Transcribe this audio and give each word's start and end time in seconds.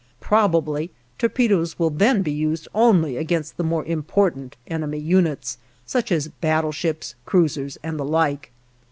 Probably 0.19 0.89
torpedoes 1.19 1.77
will 1.77 1.91
then 1.91 2.23
be 2.23 2.31
used 2.31 2.67
only 2.73 3.17
against 3.17 3.57
the 3.57 3.63
more 3.63 3.85
important 3.85 4.57
enemy 4.65 4.97
units, 4.97 5.59
such 5.85 6.11
as 6.11 6.27
battleships, 6.41 7.13
cruisers, 7.23 7.77
and 7.83 7.99
the 7.99 8.05
like. 8.05 8.51